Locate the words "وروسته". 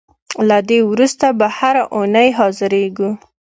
0.91-1.27